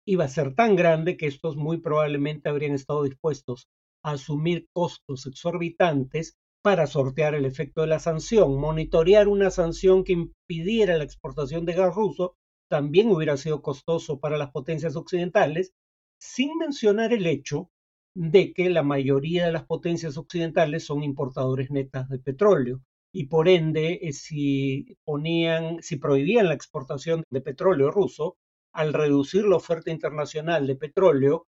iba 0.05 0.25
a 0.25 0.29
ser 0.29 0.55
tan 0.55 0.75
grande 0.75 1.17
que 1.17 1.27
estos 1.27 1.55
muy 1.55 1.79
probablemente 1.79 2.49
habrían 2.49 2.73
estado 2.73 3.03
dispuestos 3.03 3.67
a 4.03 4.11
asumir 4.11 4.67
costos 4.73 5.25
exorbitantes 5.25 6.35
para 6.67 6.85
sortear 6.85 7.33
el 7.33 7.45
efecto 7.45 7.79
de 7.79 7.87
la 7.87 7.99
sanción. 7.99 8.59
Monitorear 8.59 9.29
una 9.29 9.51
sanción 9.51 10.03
que 10.03 10.11
impidiera 10.11 10.97
la 10.97 11.05
exportación 11.05 11.63
de 11.65 11.71
gas 11.71 11.95
ruso 11.95 12.35
también 12.69 13.09
hubiera 13.09 13.37
sido 13.37 13.61
costoso 13.61 14.19
para 14.19 14.37
las 14.37 14.51
potencias 14.51 14.97
occidentales, 14.97 15.71
sin 16.19 16.57
mencionar 16.57 17.13
el 17.13 17.25
hecho 17.25 17.69
de 18.13 18.51
que 18.51 18.69
la 18.69 18.83
mayoría 18.83 19.45
de 19.45 19.53
las 19.53 19.63
potencias 19.63 20.17
occidentales 20.17 20.83
son 20.83 21.03
importadores 21.03 21.71
netas 21.71 22.09
de 22.09 22.19
petróleo 22.19 22.81
y 23.13 23.27
por 23.27 23.47
ende 23.47 23.99
eh, 24.01 24.11
si 24.11 24.97
ponían 25.05 25.81
si 25.81 25.95
prohibían 25.95 26.49
la 26.49 26.53
exportación 26.53 27.23
de 27.29 27.39
petróleo 27.39 27.91
ruso 27.91 28.35
al 28.73 28.91
reducir 28.91 29.45
la 29.45 29.55
oferta 29.55 29.89
internacional 29.89 30.67
de 30.67 30.75
petróleo 30.75 31.47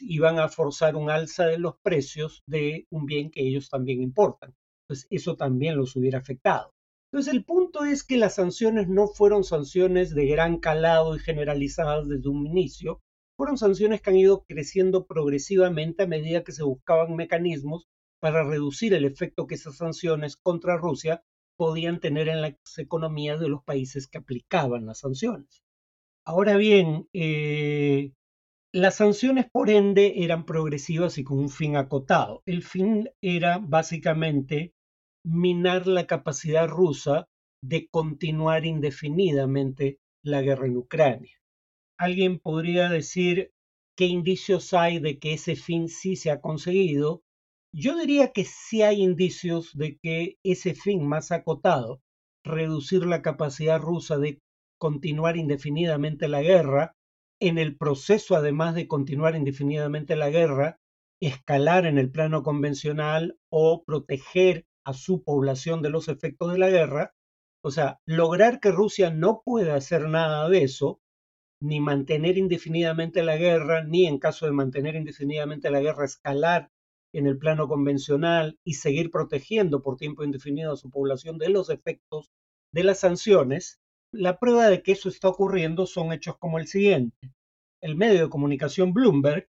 iban 0.00 0.38
a 0.38 0.48
forzar 0.48 0.96
un 0.96 1.10
alza 1.10 1.46
de 1.46 1.58
los 1.58 1.76
precios 1.82 2.42
de 2.46 2.86
un 2.90 3.06
bien 3.06 3.30
que 3.30 3.42
ellos 3.46 3.68
también 3.68 4.02
importan. 4.02 4.54
Pues 4.86 5.06
eso 5.10 5.36
también 5.36 5.76
los 5.76 5.96
hubiera 5.96 6.18
afectado. 6.18 6.72
Entonces 7.10 7.32
el 7.32 7.44
punto 7.44 7.84
es 7.84 8.04
que 8.04 8.16
las 8.16 8.34
sanciones 8.34 8.88
no 8.88 9.08
fueron 9.08 9.44
sanciones 9.44 10.14
de 10.14 10.26
gran 10.26 10.58
calado 10.58 11.16
y 11.16 11.18
generalizadas 11.18 12.08
desde 12.08 12.28
un 12.28 12.46
inicio, 12.46 13.00
fueron 13.36 13.58
sanciones 13.58 14.00
que 14.00 14.10
han 14.10 14.16
ido 14.16 14.44
creciendo 14.44 15.06
progresivamente 15.06 16.02
a 16.02 16.06
medida 16.06 16.42
que 16.42 16.52
se 16.52 16.62
buscaban 16.62 17.16
mecanismos 17.16 17.86
para 18.20 18.44
reducir 18.44 18.94
el 18.94 19.04
efecto 19.04 19.46
que 19.46 19.56
esas 19.56 19.76
sanciones 19.76 20.36
contra 20.36 20.78
Rusia 20.78 21.22
podían 21.56 22.00
tener 22.00 22.28
en 22.28 22.42
las 22.42 22.54
economías 22.76 23.40
de 23.40 23.48
los 23.48 23.62
países 23.62 24.08
que 24.08 24.18
aplicaban 24.18 24.86
las 24.86 25.00
sanciones. 25.00 25.62
Ahora 26.24 26.56
bien, 26.56 27.08
eh, 27.12 28.12
las 28.76 28.96
sanciones, 28.96 29.46
por 29.50 29.70
ende, 29.70 30.12
eran 30.16 30.44
progresivas 30.44 31.16
y 31.16 31.24
con 31.24 31.38
un 31.38 31.48
fin 31.48 31.78
acotado. 31.78 32.42
El 32.44 32.62
fin 32.62 33.08
era 33.22 33.56
básicamente 33.56 34.74
minar 35.24 35.86
la 35.86 36.06
capacidad 36.06 36.68
rusa 36.68 37.26
de 37.62 37.88
continuar 37.88 38.66
indefinidamente 38.66 39.98
la 40.22 40.42
guerra 40.42 40.66
en 40.66 40.76
Ucrania. 40.76 41.38
Alguien 41.96 42.38
podría 42.38 42.90
decir 42.90 43.50
qué 43.96 44.04
indicios 44.04 44.74
hay 44.74 44.98
de 44.98 45.18
que 45.18 45.32
ese 45.32 45.56
fin 45.56 45.88
sí 45.88 46.14
se 46.14 46.30
ha 46.30 46.42
conseguido. 46.42 47.22
Yo 47.72 47.96
diría 47.96 48.32
que 48.32 48.44
sí 48.44 48.82
hay 48.82 49.02
indicios 49.02 49.70
de 49.72 49.96
que 50.02 50.36
ese 50.42 50.74
fin 50.74 51.08
más 51.08 51.32
acotado, 51.32 52.02
reducir 52.44 53.06
la 53.06 53.22
capacidad 53.22 53.80
rusa 53.80 54.18
de 54.18 54.38
continuar 54.78 55.38
indefinidamente 55.38 56.28
la 56.28 56.42
guerra, 56.42 56.94
en 57.40 57.58
el 57.58 57.76
proceso, 57.76 58.36
además 58.36 58.74
de 58.74 58.88
continuar 58.88 59.36
indefinidamente 59.36 60.16
la 60.16 60.30
guerra, 60.30 60.80
escalar 61.20 61.86
en 61.86 61.98
el 61.98 62.10
plano 62.10 62.42
convencional 62.42 63.38
o 63.50 63.84
proteger 63.84 64.66
a 64.84 64.92
su 64.92 65.22
población 65.22 65.82
de 65.82 65.90
los 65.90 66.08
efectos 66.08 66.52
de 66.52 66.58
la 66.58 66.70
guerra, 66.70 67.14
o 67.62 67.70
sea, 67.70 68.00
lograr 68.06 68.60
que 68.60 68.70
Rusia 68.70 69.10
no 69.10 69.42
pueda 69.44 69.74
hacer 69.74 70.08
nada 70.08 70.48
de 70.48 70.62
eso, 70.62 71.00
ni 71.60 71.80
mantener 71.80 72.38
indefinidamente 72.38 73.22
la 73.22 73.36
guerra, 73.36 73.82
ni 73.82 74.06
en 74.06 74.18
caso 74.18 74.46
de 74.46 74.52
mantener 74.52 74.94
indefinidamente 74.94 75.70
la 75.70 75.80
guerra, 75.80 76.04
escalar 76.04 76.70
en 77.12 77.26
el 77.26 77.38
plano 77.38 77.66
convencional 77.66 78.58
y 78.62 78.74
seguir 78.74 79.10
protegiendo 79.10 79.82
por 79.82 79.96
tiempo 79.96 80.22
indefinido 80.22 80.72
a 80.72 80.76
su 80.76 80.90
población 80.90 81.38
de 81.38 81.48
los 81.48 81.70
efectos 81.70 82.30
de 82.72 82.84
las 82.84 83.00
sanciones, 83.00 83.80
la 84.18 84.38
prueba 84.38 84.68
de 84.68 84.82
que 84.82 84.92
eso 84.92 85.08
está 85.08 85.28
ocurriendo 85.28 85.86
son 85.86 86.12
hechos 86.12 86.36
como 86.38 86.58
el 86.58 86.66
siguiente. 86.66 87.32
El 87.80 87.96
medio 87.96 88.22
de 88.22 88.30
comunicación 88.30 88.92
Bloomberg 88.92 89.48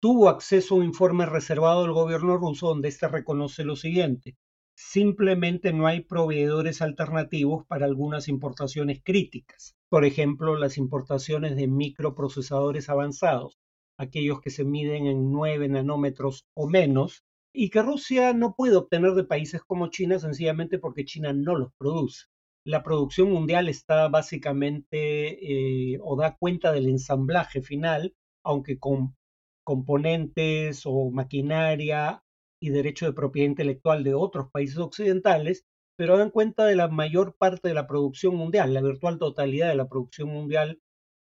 tuvo 0.00 0.28
acceso 0.28 0.74
a 0.74 0.78
un 0.78 0.84
informe 0.84 1.26
reservado 1.26 1.82
del 1.82 1.92
gobierno 1.92 2.36
ruso 2.36 2.68
donde 2.68 2.88
éste 2.88 3.06
reconoce 3.08 3.64
lo 3.64 3.76
siguiente. 3.76 4.36
Simplemente 4.74 5.72
no 5.72 5.86
hay 5.86 6.00
proveedores 6.00 6.82
alternativos 6.82 7.66
para 7.66 7.86
algunas 7.86 8.28
importaciones 8.28 9.00
críticas. 9.04 9.76
Por 9.88 10.04
ejemplo, 10.04 10.56
las 10.56 10.78
importaciones 10.78 11.54
de 11.54 11.68
microprocesadores 11.68 12.88
avanzados, 12.88 13.58
aquellos 13.98 14.40
que 14.40 14.50
se 14.50 14.64
miden 14.64 15.06
en 15.06 15.30
9 15.30 15.68
nanómetros 15.68 16.46
o 16.54 16.68
menos, 16.68 17.24
y 17.52 17.70
que 17.70 17.82
Rusia 17.82 18.32
no 18.32 18.54
puede 18.54 18.76
obtener 18.76 19.12
de 19.12 19.24
países 19.24 19.62
como 19.62 19.88
China 19.88 20.18
sencillamente 20.18 20.78
porque 20.78 21.04
China 21.04 21.32
no 21.32 21.56
los 21.56 21.72
produce 21.74 22.29
la 22.64 22.82
producción 22.82 23.30
mundial 23.30 23.68
está 23.68 24.08
básicamente 24.08 25.92
eh, 25.94 25.98
o 26.02 26.16
da 26.16 26.36
cuenta 26.36 26.72
del 26.72 26.88
ensamblaje 26.88 27.62
final, 27.62 28.14
aunque 28.44 28.78
con 28.78 29.16
componentes 29.64 30.82
o 30.84 31.10
maquinaria 31.10 32.22
y 32.60 32.70
derecho 32.70 33.06
de 33.06 33.12
propiedad 33.12 33.48
intelectual 33.48 34.04
de 34.04 34.14
otros 34.14 34.50
países 34.50 34.78
occidentales, 34.78 35.64
pero 35.96 36.18
dan 36.18 36.30
cuenta 36.30 36.64
de 36.66 36.76
la 36.76 36.88
mayor 36.88 37.36
parte 37.36 37.68
de 37.68 37.74
la 37.74 37.86
producción 37.86 38.34
mundial, 38.34 38.74
la 38.74 38.82
virtual 38.82 39.18
totalidad 39.18 39.68
de 39.68 39.74
la 39.76 39.88
producción 39.88 40.28
mundial 40.28 40.80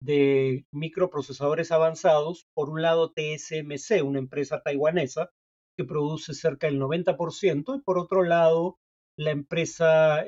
de 0.02 0.66
microprocesadores 0.72 1.72
avanzados. 1.72 2.48
Por 2.54 2.70
un 2.70 2.82
lado, 2.82 3.12
TSMC, 3.14 4.04
una 4.04 4.20
empresa 4.20 4.62
taiwanesa 4.62 5.32
que 5.78 5.84
produce 5.86 6.34
cerca 6.34 6.68
del 6.68 6.80
90%, 6.80 7.78
y 7.78 7.82
por 7.82 7.98
otro 8.00 8.24
lado, 8.24 8.78
la 9.18 9.32
empresa 9.32 10.26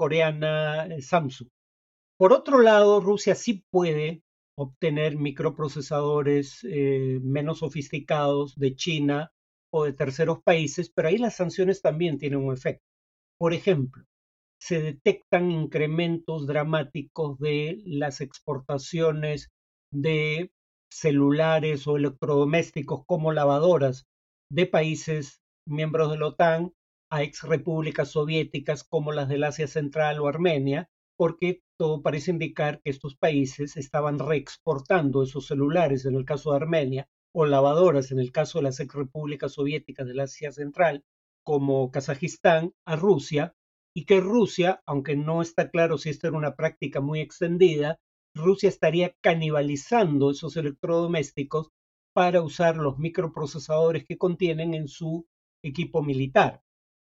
coreana 0.00 0.86
eh, 0.86 1.02
Samsung. 1.02 1.50
Por 2.18 2.32
otro 2.32 2.62
lado, 2.62 3.02
Rusia 3.02 3.34
sí 3.34 3.66
puede 3.70 4.22
obtener 4.56 5.18
microprocesadores 5.18 6.64
eh, 6.64 7.20
menos 7.22 7.58
sofisticados 7.58 8.56
de 8.56 8.74
China 8.76 9.30
o 9.70 9.84
de 9.84 9.92
terceros 9.92 10.42
países, 10.42 10.90
pero 10.90 11.08
ahí 11.08 11.18
las 11.18 11.36
sanciones 11.36 11.82
también 11.82 12.16
tienen 12.16 12.38
un 12.38 12.54
efecto. 12.54 12.82
Por 13.38 13.52
ejemplo, 13.52 14.04
se 14.58 14.80
detectan 14.80 15.50
incrementos 15.50 16.46
dramáticos 16.46 17.38
de 17.38 17.82
las 17.84 18.22
exportaciones 18.22 19.50
de 19.92 20.50
celulares 20.90 21.86
o 21.86 21.98
electrodomésticos 21.98 23.04
como 23.04 23.32
lavadoras 23.32 24.06
de 24.50 24.64
países 24.64 25.42
miembros 25.68 26.10
de 26.10 26.18
la 26.18 26.28
OTAN 26.28 26.72
a 27.10 27.22
ex 27.22 27.42
repúblicas 27.42 28.12
soviéticas 28.12 28.84
como 28.84 29.12
las 29.12 29.28
del 29.28 29.44
Asia 29.44 29.66
Central 29.66 30.20
o 30.20 30.28
Armenia, 30.28 30.88
porque 31.16 31.62
todo 31.76 32.02
parece 32.02 32.30
indicar 32.30 32.80
que 32.82 32.90
estos 32.90 33.16
países 33.16 33.76
estaban 33.76 34.18
reexportando 34.18 35.22
esos 35.22 35.46
celulares 35.46 36.06
en 36.06 36.14
el 36.14 36.24
caso 36.24 36.50
de 36.50 36.56
Armenia 36.56 37.08
o 37.34 37.46
lavadoras 37.46 38.10
en 38.10 38.20
el 38.20 38.32
caso 38.32 38.58
de 38.58 38.64
las 38.64 38.80
ex 38.80 38.94
repúblicas 38.94 39.52
soviéticas 39.52 40.06
del 40.06 40.20
Asia 40.20 40.52
Central 40.52 41.04
como 41.44 41.90
Kazajistán 41.90 42.74
a 42.86 42.96
Rusia 42.96 43.54
y 43.94 44.04
que 44.04 44.20
Rusia, 44.20 44.82
aunque 44.86 45.16
no 45.16 45.42
está 45.42 45.70
claro 45.70 45.98
si 45.98 46.10
esta 46.10 46.28
era 46.28 46.36
una 46.36 46.54
práctica 46.54 47.00
muy 47.00 47.20
extendida, 47.20 47.98
Rusia 48.34 48.68
estaría 48.68 49.14
canibalizando 49.20 50.30
esos 50.30 50.56
electrodomésticos 50.56 51.70
para 52.14 52.42
usar 52.42 52.76
los 52.76 52.98
microprocesadores 52.98 54.06
que 54.06 54.18
contienen 54.18 54.74
en 54.74 54.88
su 54.88 55.26
equipo 55.62 56.02
militar. 56.02 56.62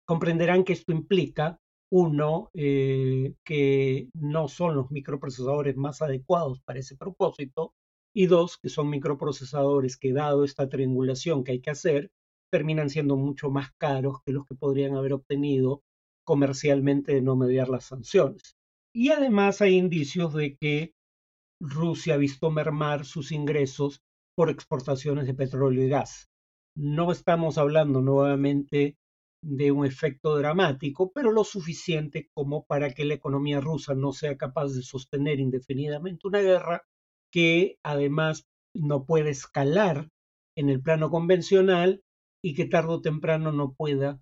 Comprenderán 0.06 0.64
que 0.64 0.73
esto 0.73 0.92
implica, 0.92 1.59
uno, 1.90 2.50
eh, 2.54 3.35
que 3.44 4.09
no 4.14 4.49
son 4.49 4.75
los 4.75 4.90
microprocesadores 4.90 5.76
más 5.76 6.02
adecuados 6.02 6.61
para 6.62 6.80
ese 6.80 6.97
propósito, 6.97 7.75
y 8.14 8.26
dos, 8.26 8.59
que 8.59 8.68
son 8.68 8.90
microprocesadores 8.90 9.97
que, 9.97 10.12
dado 10.12 10.44
esta 10.44 10.68
triangulación 10.68 11.44
que 11.44 11.52
hay 11.52 11.61
que 11.61 11.71
hacer, 11.71 12.11
terminan 12.50 12.90
siendo 12.90 13.16
mucho 13.16 13.50
más 13.50 13.71
caros 13.78 14.18
que 14.25 14.32
los 14.32 14.44
que 14.47 14.54
podrían 14.54 14.94
haber 14.94 15.14
obtenido 15.14 15.82
comercialmente 16.25 17.14
de 17.14 17.23
no 17.23 17.37
mediar 17.37 17.68
las 17.68 17.85
sanciones. 17.85 18.56
Y 18.94 19.11
además 19.11 19.62
hay 19.62 19.76
indicios 19.76 20.35
de 20.35 20.56
que 20.56 20.92
Rusia 21.61 22.14
ha 22.14 22.18
visto 22.18 22.50
mermar 22.50 23.06
sus 23.06 23.32
ingresos 23.32 24.02
por 24.37 24.50
exportaciones 24.50 25.26
de 25.26 25.35
petróleo 25.35 25.85
y 25.85 25.88
gas. 25.88 26.28
No 26.76 27.11
estamos 27.11 27.56
hablando 27.56 28.02
nuevamente 28.02 28.97
de 29.42 29.72
un 29.72 29.84
efecto 29.84 30.37
dramático, 30.37 31.11
pero 31.12 31.32
lo 31.32 31.44
suficiente 31.44 32.30
como 32.32 32.64
para 32.64 32.90
que 32.94 33.04
la 33.04 33.14
economía 33.14 33.61
rusa 33.61 33.94
no 33.94 34.12
sea 34.12 34.37
capaz 34.37 34.72
de 34.75 34.82
sostener 34.82 35.40
indefinidamente 35.40 36.28
una 36.28 36.40
guerra 36.40 36.82
que 37.32 37.76
además 37.82 38.46
no 38.75 39.04
puede 39.04 39.30
escalar 39.30 40.08
en 40.56 40.68
el 40.68 40.80
plano 40.80 41.11
convencional 41.11 42.02
y 42.44 42.54
que 42.54 42.66
tarde 42.66 42.94
o 42.94 43.00
temprano 43.00 43.52
no 43.52 43.75
pueda 43.75 44.20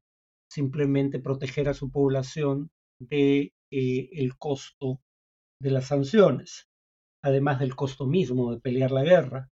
simplemente 0.50 1.20
proteger 1.20 1.68
a 1.68 1.74
su 1.74 1.90
población 1.90 2.70
de 2.98 3.52
eh, 3.72 4.08
el 4.12 4.36
costo 4.36 5.00
de 5.60 5.70
las 5.70 5.86
sanciones, 5.86 6.68
además 7.22 7.60
del 7.60 7.76
costo 7.76 8.06
mismo 8.06 8.52
de 8.52 8.60
pelear 8.60 8.90
la 8.90 9.04
guerra. 9.04 9.50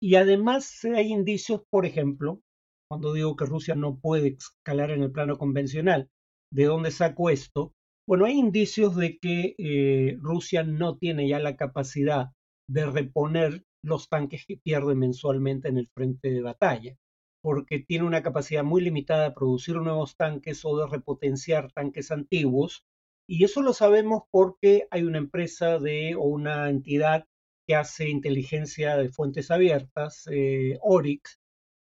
Y 0.00 0.14
además 0.14 0.84
hay 0.84 1.12
indicios, 1.12 1.62
por 1.70 1.84
ejemplo, 1.84 2.40
cuando 2.88 3.12
digo 3.12 3.36
que 3.36 3.44
Rusia 3.44 3.74
no 3.74 3.98
puede 3.98 4.36
escalar 4.38 4.90
en 4.90 5.02
el 5.02 5.12
plano 5.12 5.36
convencional, 5.36 6.08
¿de 6.50 6.64
dónde 6.64 6.90
saco 6.90 7.30
esto? 7.30 7.74
Bueno, 8.06 8.24
hay 8.24 8.38
indicios 8.38 8.96
de 8.96 9.18
que 9.18 9.54
eh, 9.58 10.16
Rusia 10.20 10.62
no 10.62 10.96
tiene 10.96 11.28
ya 11.28 11.38
la 11.38 11.56
capacidad 11.56 12.28
de 12.68 12.86
reponer 12.86 13.64
los 13.84 14.08
tanques 14.08 14.44
que 14.46 14.56
pierde 14.56 14.94
mensualmente 14.94 15.68
en 15.68 15.76
el 15.76 15.88
frente 15.88 16.30
de 16.30 16.42
batalla 16.42 16.96
porque 17.42 17.78
tiene 17.78 18.04
una 18.04 18.22
capacidad 18.22 18.64
muy 18.64 18.82
limitada 18.82 19.24
de 19.24 19.34
producir 19.34 19.76
nuevos 19.76 20.16
tanques 20.16 20.64
o 20.64 20.76
de 20.76 20.86
repotenciar 20.86 21.72
tanques 21.72 22.10
antiguos. 22.10 22.84
Y 23.28 23.44
eso 23.44 23.62
lo 23.62 23.72
sabemos 23.72 24.22
porque 24.30 24.88
hay 24.90 25.04
una 25.04 25.18
empresa 25.18 25.78
de, 25.78 26.14
o 26.16 26.22
una 26.22 26.68
entidad 26.68 27.26
que 27.66 27.74
hace 27.74 28.08
inteligencia 28.08 28.96
de 28.96 29.10
fuentes 29.10 29.50
abiertas, 29.50 30.28
eh, 30.32 30.78
Oryx, 30.82 31.38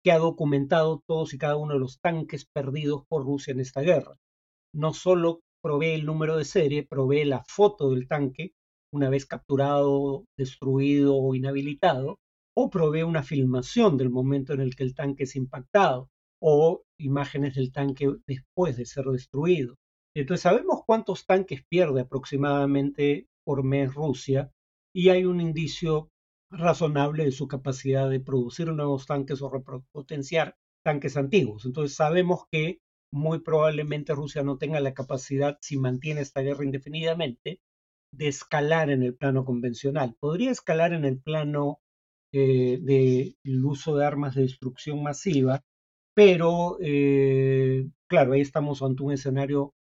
que 0.07 0.13
ha 0.13 0.19
documentado 0.19 1.03
todos 1.05 1.35
y 1.35 1.39
cada 1.39 1.57
uno 1.57 1.73
de 1.73 1.81
los 1.81 1.99
tanques 1.99 2.47
perdidos 2.47 3.03
por 3.09 3.25
Rusia 3.25 3.51
en 3.51 3.59
esta 3.59 3.81
guerra. 3.81 4.15
No 4.73 4.95
solo 4.95 5.41
provee 5.61 5.95
el 5.95 6.07
número 6.07 6.37
de 6.37 6.45
serie, 6.45 6.87
provee 6.87 7.25
la 7.25 7.43
foto 7.43 7.91
del 7.91 8.07
tanque 8.07 8.53
una 8.95 9.11
vez 9.11 9.27
capturado, 9.27 10.25
destruido 10.39 11.17
o 11.17 11.35
inhabilitado, 11.35 12.21
o 12.57 12.71
provee 12.71 13.03
una 13.03 13.25
filmación 13.25 13.97
del 13.97 14.11
momento 14.11 14.53
en 14.53 14.61
el 14.61 14.77
que 14.77 14.85
el 14.85 14.95
tanque 14.95 15.25
es 15.25 15.35
impactado 15.35 16.09
o 16.41 16.85
imágenes 17.01 17.57
del 17.57 17.73
tanque 17.73 18.09
después 18.29 18.77
de 18.77 18.87
ser 18.87 19.07
destruido. 19.07 19.75
Entonces 20.15 20.43
sabemos 20.43 20.83
cuántos 20.87 21.27
tanques 21.27 21.65
pierde 21.69 22.03
aproximadamente 22.03 23.27
por 23.45 23.65
mes 23.65 23.93
Rusia 23.93 24.53
y 24.95 25.09
hay 25.09 25.25
un 25.25 25.41
indicio 25.41 26.11
razonable 26.51 27.25
de 27.25 27.33
su 27.33 27.49
capacidad 27.49 28.09
de 28.09 28.21
producir 28.21 28.69
nuevos 28.69 29.07
tanques 29.07 29.43
o 29.43 29.51
repotenciar 29.51 30.57
tanques 30.85 31.17
antiguos. 31.17 31.65
Entonces 31.65 31.97
sabemos 31.97 32.45
que 32.51 32.81
muy 33.13 33.41
probablemente 33.41 34.15
Rusia 34.15 34.43
no 34.43 34.59
tenga 34.59 34.81
la 34.81 34.95
capacidad, 34.95 35.59
si 35.61 35.79
mantiene 35.79 36.21
esta 36.21 36.43
guerra 36.43 36.65
indefinidamente, 36.65 37.61
de 38.13 38.29
escalar 38.29 38.91
en 38.91 39.03
el 39.03 39.15
plano 39.15 39.45
convencional. 39.45 40.17
Podría 40.21 40.51
escalar 40.51 40.93
en 40.93 41.05
el 41.05 41.21
plano 41.21 41.81
eh, 42.33 42.79
del 42.81 43.65
uso 43.65 43.97
de 43.97 44.05
armas 44.07 44.35
de 44.35 44.43
destrucción 44.43 45.03
masiva, 45.03 45.65
pero 46.15 46.79
eh, 46.81 47.89
claro, 48.09 48.33
ahí 48.33 48.41
estamos 48.41 48.83
ante 48.83 49.03
un 49.03 49.13
escenario 49.13 49.75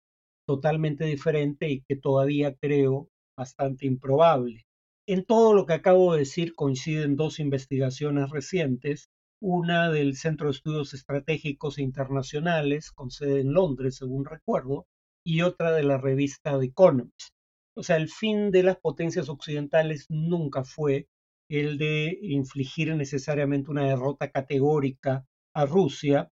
totalmente 0.47 1.05
diferente 1.05 1.71
y 1.71 1.83
que 1.83 1.97
todavía 1.97 2.55
creo 2.57 3.09
bastante 3.37 3.87
improbable. 3.87 4.67
En 5.13 5.27
todo 5.27 5.53
lo 5.53 5.67
que 5.67 5.75
acabo 5.75 6.15
de 6.15 6.21
decir 6.21 6.55
coinciden 6.55 7.17
dos 7.17 7.39
investigaciones 7.39 8.31
recientes, 8.31 9.11
una 9.43 9.91
del 9.91 10.17
Centro 10.17 10.47
de 10.47 10.53
Estudios 10.53 10.95
Estratégicos 10.95 11.79
Internacionales, 11.79 12.91
con 12.93 13.11
sede 13.11 13.43
en 13.43 13.53
Londres, 13.53 13.97
según 13.97 14.25
recuerdo, 14.25 14.87
y 15.23 15.43
otra 15.43 15.73
de 15.73 15.83
la 15.83 15.99
revista 15.99 16.59
The 16.59 16.65
Economist. 16.65 17.29
O 17.77 17.83
sea, 17.83 17.97
el 17.97 18.09
fin 18.09 18.51
de 18.51 18.63
las 18.63 18.79
potencias 18.79 19.29
occidentales 19.29 20.07
nunca 20.09 20.65
fue 20.65 21.09
el 21.51 21.77
de 21.77 22.19
infligir 22.23 22.97
necesariamente 22.97 23.71
una 23.71 23.87
derrota 23.87 24.31
categórica 24.31 25.27
a 25.55 25.67
Rusia, 25.67 26.31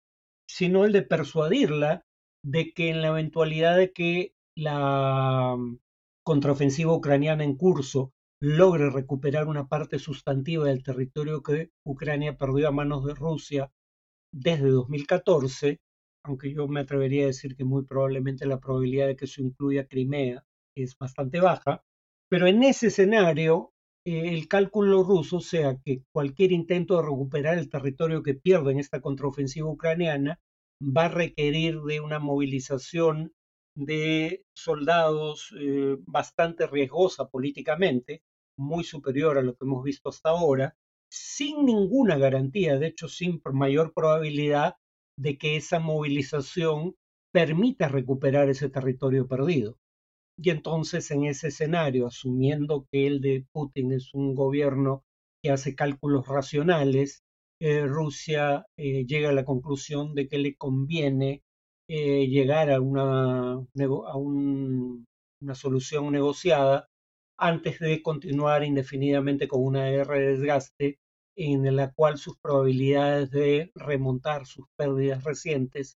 sino 0.47 0.85
el 0.85 0.93
de 0.93 1.01
persuadirla 1.01 2.05
de 2.45 2.71
que 2.71 2.91
en 2.91 3.01
la 3.01 3.09
eventualidad 3.09 3.75
de 3.75 3.91
que 3.91 4.35
la 4.55 5.57
mm, 5.57 5.79
contraofensiva 6.23 6.93
ucraniana 6.93 7.43
en 7.43 7.57
curso 7.57 8.13
logre 8.41 8.89
recuperar 8.89 9.47
una 9.47 9.67
parte 9.67 9.99
sustantiva 9.99 10.65
del 10.65 10.84
territorio 10.84 11.43
que 11.43 11.71
Ucrania 11.86 12.38
perdió 12.38 12.69
a 12.69 12.71
manos 12.71 13.06
de 13.06 13.13
Rusia 13.13 13.71
desde 14.34 14.69
2014, 14.69 15.80
aunque 16.23 16.54
yo 16.54 16.67
me 16.67 16.82
atrevería 16.82 17.23
a 17.23 17.28
decir 17.28 17.56
que 17.56 17.65
muy 17.65 17.84
probablemente 17.84 18.45
la 18.45 18.60
probabilidad 18.60 19.08
de 19.08 19.15
que 19.15 19.25
eso 19.25 19.41
incluya 19.41 19.88
Crimea 19.88 20.45
es 20.75 20.97
bastante 20.97 21.39
baja, 21.39 21.84
pero 22.30 22.47
en 22.47 22.63
ese 22.63 22.88
escenario 22.88 23.73
el 24.06 24.47
cálculo 24.47 25.04
ruso 25.04 25.39
sea 25.41 25.78
que 25.84 26.04
cualquier 26.12 26.52
intento 26.52 26.95
de 26.95 27.04
recuperar 27.04 27.58
el 27.58 27.69
territorio 27.69 28.23
que 28.23 28.34
pierde 28.34 28.71
en 28.71 28.80
esta 28.80 29.02
contraofensiva 29.02 29.67
ucraniana 29.67 30.39
va 30.82 31.06
a 31.06 31.10
requerir 31.10 31.82
de 31.82 31.99
una 31.99 32.19
movilización 32.19 33.34
de 33.75 34.45
soldados 34.56 35.54
eh, 35.60 35.97
bastante 35.99 36.67
riesgosa 36.67 37.30
políticamente, 37.30 38.23
muy 38.60 38.84
superior 38.84 39.38
a 39.38 39.41
lo 39.41 39.56
que 39.56 39.65
hemos 39.65 39.84
visto 39.84 40.10
hasta 40.10 40.30
ahora, 40.30 40.76
sin 41.10 41.65
ninguna 41.65 42.17
garantía, 42.17 42.78
de 42.78 42.88
hecho 42.88 43.08
sin 43.08 43.41
mayor 43.54 43.93
probabilidad 43.93 44.76
de 45.17 45.38
que 45.38 45.56
esa 45.56 45.80
movilización 45.80 46.95
permita 47.32 47.88
recuperar 47.88 48.50
ese 48.50 48.69
territorio 48.69 49.28
perdido. 49.28 49.78
Y 50.38 50.52
entonces 50.52 51.10
en 51.12 51.26
ese 51.26 51.48
escenario, 51.50 52.08
asumiendo 52.08 52.88
que 52.91 53.08
el 53.08 53.22
de 53.22 53.45
Putin 53.52 53.91
es 53.93 54.13
un 54.13 54.36
gobierno 54.36 55.04
que 55.41 55.52
hace 55.52 55.76
cálculos 55.76 56.28
racionales, 56.28 57.24
eh, 57.62 57.86
Rusia 57.86 58.65
eh, 58.78 59.06
llega 59.06 59.30
a 59.30 59.34
la 59.34 59.43
conclusión 59.45 60.15
de 60.15 60.28
que 60.30 60.38
le 60.38 60.56
conviene 60.56 61.43
eh, 61.89 62.28
llegar 62.28 62.72
a, 62.72 62.80
una, 62.80 63.54
a 63.54 64.17
una 64.17 65.56
solución 65.56 66.12
negociada 66.12 66.88
antes 67.39 67.80
de 67.80 68.02
continuar 68.02 68.63
indefinidamente 68.63 69.47
con 69.47 69.63
una 69.63 69.89
guerra 69.89 70.15
de 70.15 70.38
desgaste 70.38 70.99
en 71.36 71.75
la 71.75 71.91
cual 71.93 72.17
sus 72.17 72.38
probabilidades 72.38 73.32
de 73.32 73.71
remontar 73.75 74.45
sus 74.45 74.65
pérdidas 74.75 75.23
recientes 75.23 75.97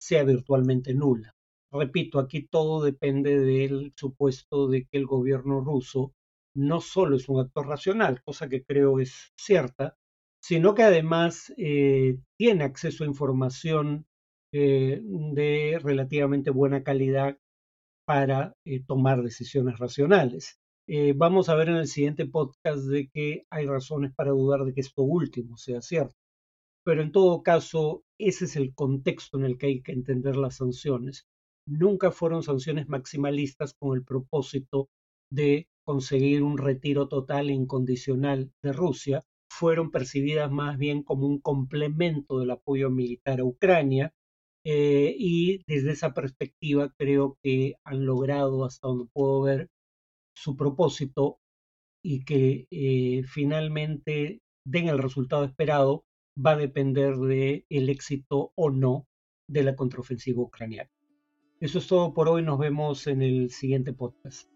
sea 0.00 0.24
virtualmente 0.24 0.94
nula. 0.94 1.34
Repito, 1.72 2.18
aquí 2.18 2.42
todo 2.48 2.82
depende 2.82 3.38
del 3.38 3.92
supuesto 3.96 4.68
de 4.68 4.86
que 4.86 4.98
el 4.98 5.06
gobierno 5.06 5.60
ruso 5.60 6.12
no 6.56 6.80
solo 6.80 7.16
es 7.16 7.28
un 7.28 7.40
actor 7.40 7.68
racional, 7.68 8.22
cosa 8.24 8.48
que 8.48 8.64
creo 8.64 8.98
es 8.98 9.32
cierta, 9.36 9.96
sino 10.42 10.74
que 10.74 10.82
además 10.82 11.52
eh, 11.56 12.18
tiene 12.36 12.64
acceso 12.64 13.04
a 13.04 13.06
información 13.06 14.06
eh, 14.52 15.00
de 15.04 15.78
relativamente 15.80 16.50
buena 16.50 16.82
calidad 16.82 17.38
para 18.04 18.54
eh, 18.64 18.82
tomar 18.84 19.22
decisiones 19.22 19.78
racionales. 19.78 20.59
Vamos 21.14 21.48
a 21.48 21.54
ver 21.54 21.68
en 21.68 21.76
el 21.76 21.86
siguiente 21.86 22.26
podcast 22.26 22.84
de 22.84 23.08
que 23.08 23.44
hay 23.50 23.66
razones 23.66 24.12
para 24.14 24.30
dudar 24.30 24.64
de 24.64 24.74
que 24.74 24.80
esto 24.80 25.02
último 25.02 25.56
sea 25.56 25.80
cierto. 25.80 26.16
Pero 26.84 27.02
en 27.02 27.12
todo 27.12 27.42
caso, 27.42 28.02
ese 28.18 28.46
es 28.46 28.56
el 28.56 28.74
contexto 28.74 29.38
en 29.38 29.44
el 29.44 29.58
que 29.58 29.66
hay 29.66 29.82
que 29.82 29.92
entender 29.92 30.36
las 30.36 30.56
sanciones. 30.56 31.26
Nunca 31.66 32.10
fueron 32.10 32.42
sanciones 32.42 32.88
maximalistas 32.88 33.74
con 33.74 33.96
el 33.96 34.04
propósito 34.04 34.88
de 35.30 35.68
conseguir 35.84 36.42
un 36.42 36.58
retiro 36.58 37.08
total 37.08 37.50
e 37.50 37.52
incondicional 37.52 38.52
de 38.62 38.72
Rusia, 38.72 39.22
fueron 39.50 39.90
percibidas 39.90 40.50
más 40.50 40.78
bien 40.78 41.02
como 41.02 41.26
un 41.26 41.40
complemento 41.40 42.38
del 42.38 42.52
apoyo 42.52 42.90
militar 42.90 43.40
a 43.40 43.44
Ucrania 43.44 44.12
eh, 44.64 45.14
y 45.18 45.62
desde 45.66 45.92
esa 45.92 46.14
perspectiva 46.14 46.92
creo 46.96 47.38
que 47.42 47.74
han 47.84 48.06
logrado, 48.06 48.64
hasta 48.64 48.88
donde 48.88 49.06
puedo 49.12 49.42
ver, 49.42 49.68
su 50.40 50.56
propósito 50.56 51.38
y 52.02 52.24
que 52.24 52.66
eh, 52.70 53.22
finalmente 53.24 54.40
den 54.64 54.88
el 54.88 54.98
resultado 54.98 55.44
esperado 55.44 56.04
va 56.34 56.52
a 56.52 56.56
depender 56.56 57.16
del 57.16 57.66
el 57.68 57.88
éxito 57.90 58.52
o 58.54 58.70
no 58.70 59.06
de 59.46 59.62
la 59.62 59.76
contraofensiva 59.76 60.40
ucraniana. 60.42 60.90
Eso 61.60 61.78
es 61.78 61.86
todo 61.86 62.14
por 62.14 62.28
hoy, 62.28 62.42
nos 62.42 62.58
vemos 62.58 63.06
en 63.06 63.20
el 63.20 63.50
siguiente 63.50 63.92
podcast. 63.92 64.48